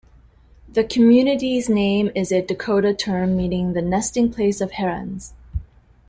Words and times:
The 0.67 0.83
community's 0.83 1.69
name 1.69 2.09
is 2.15 2.31
a 2.31 2.41
Dakota 2.41 2.91
term 2.91 3.37
meaning 3.37 3.73
the 3.73 3.83
nesting 3.83 4.33
place 4.33 4.59
of 4.59 4.71
herons. 4.71 5.35